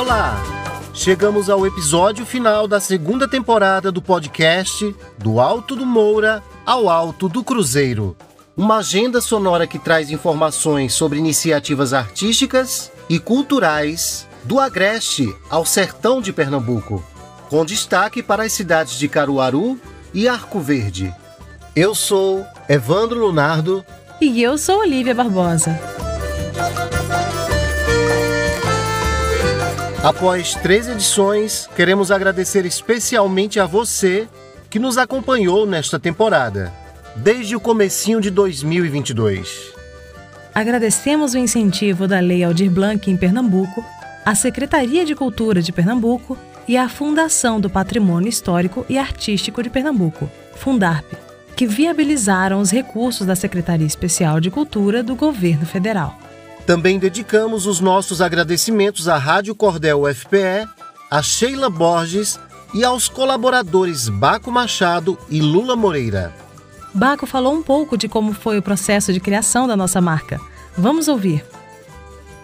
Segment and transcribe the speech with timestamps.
[0.00, 0.42] Olá!
[0.94, 7.28] Chegamos ao episódio final da segunda temporada do podcast Do Alto do Moura ao Alto
[7.28, 8.16] do Cruzeiro.
[8.56, 16.22] Uma agenda sonora que traz informações sobre iniciativas artísticas e culturais do Agreste ao sertão
[16.22, 17.04] de Pernambuco,
[17.50, 19.78] com destaque para as cidades de Caruaru
[20.14, 21.14] e Arco Verde.
[21.76, 23.84] Eu sou Evandro Lunardo.
[24.18, 25.78] E eu sou Olivia Barbosa.
[30.02, 34.26] Após três edições, queremos agradecer especialmente a você
[34.70, 36.72] que nos acompanhou nesta temporada,
[37.14, 39.74] desde o comecinho de 2022.
[40.54, 43.84] Agradecemos o incentivo da Lei Aldir Blanc em Pernambuco,
[44.24, 49.68] a Secretaria de Cultura de Pernambuco e a Fundação do Patrimônio Histórico e Artístico de
[49.68, 51.12] Pernambuco, Fundarp,
[51.54, 56.18] que viabilizaram os recursos da Secretaria Especial de Cultura do Governo Federal.
[56.70, 60.68] Também dedicamos os nossos agradecimentos à Rádio Cordel UFPE,
[61.10, 62.38] a Sheila Borges
[62.72, 66.32] e aos colaboradores Baco Machado e Lula Moreira.
[66.94, 70.40] Baco falou um pouco de como foi o processo de criação da nossa marca.
[70.78, 71.44] Vamos ouvir.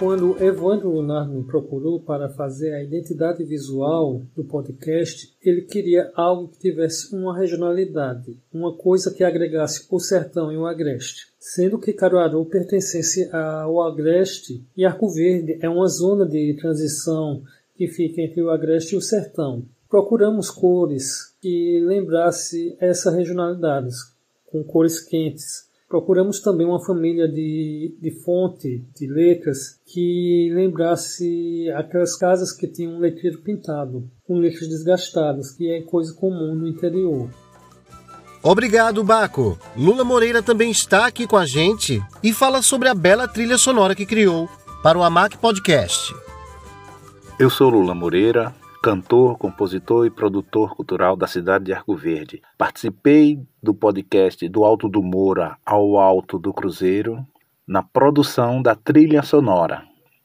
[0.00, 6.48] Quando Evandro Lunar me procurou para fazer a identidade visual do podcast, ele queria algo
[6.48, 11.26] que tivesse uma regionalidade, uma coisa que agregasse o sertão e o agreste.
[11.38, 17.42] Sendo que Caruaru pertencesse ao agreste e Arco Verde é uma zona de transição
[17.76, 19.66] que fica entre o agreste e o sertão.
[19.86, 23.90] Procuramos cores que lembrasse essa regionalidade,
[24.46, 32.16] com cores quentes, Procuramos também uma família de, de fonte, de letras, que lembrasse aquelas
[32.16, 37.28] casas que tinham um letreiro pintado, com letras desgastadas, que é coisa comum no interior.
[38.40, 39.58] Obrigado, Baco.
[39.76, 43.96] Lula Moreira também está aqui com a gente e fala sobre a bela trilha sonora
[43.96, 44.48] que criou
[44.84, 46.14] para o AMAC Podcast.
[47.36, 52.40] Eu sou Lula Moreira, cantor, compositor e produtor cultural da cidade de Arco Verde.
[52.56, 57.26] Participei do podcast Do Alto do Moura ao Alto do Cruzeiro
[57.68, 59.84] na produção da trilha sonora.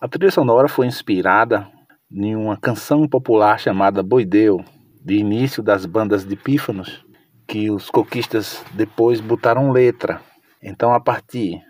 [0.00, 1.66] A trilha sonora foi inspirada
[2.10, 4.64] em uma canção popular chamada Boideu,
[5.04, 7.04] de início das bandas de pífanos,
[7.48, 10.20] que os coquistas depois botaram letra.
[10.62, 11.60] Então, a partir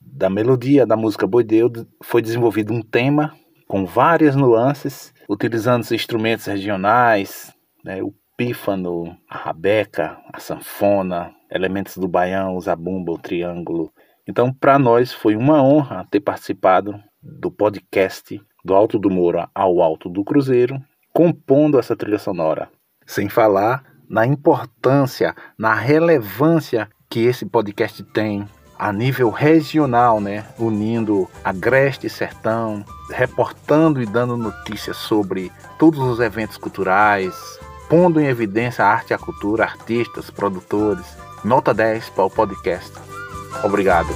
[0.00, 1.70] da melodia da música Boideu,
[2.02, 3.32] foi desenvolvido um tema
[3.68, 7.52] com várias nuances, utilizando instrumentos regionais,
[7.84, 13.92] né, o pífano, a rabeca, a sanfona, elementos do baião, o zabumba, o triângulo.
[14.26, 19.80] Então, para nós foi uma honra ter participado do podcast do Alto do Moura ao
[19.80, 20.82] Alto do Cruzeiro,
[21.12, 22.68] compondo essa trilha sonora.
[23.06, 28.48] Sem falar na importância, na relevância que esse podcast tem
[28.84, 36.20] a nível regional, né, unindo agreste e sertão, reportando e dando notícias sobre todos os
[36.20, 37.34] eventos culturais,
[37.88, 41.06] pondo em evidência a arte e a cultura, artistas, produtores.
[41.42, 42.92] Nota 10 para o podcast.
[43.62, 44.10] Obrigado.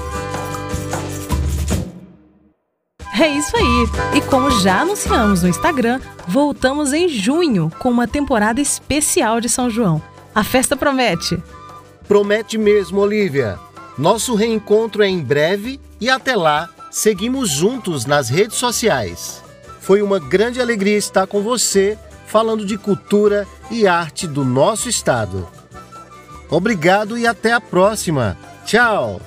[3.18, 4.18] É isso aí!
[4.18, 9.70] E como já anunciamos no Instagram, voltamos em junho com uma temporada especial de São
[9.70, 10.02] João.
[10.34, 11.42] A festa promete!
[12.06, 13.58] Promete mesmo, Olivia!
[13.98, 19.42] Nosso reencontro é em breve e até lá, seguimos juntos nas redes sociais.
[19.80, 25.48] Foi uma grande alegria estar com você falando de cultura e arte do nosso estado.
[26.48, 28.38] Obrigado e até a próxima.
[28.64, 29.20] Tchau!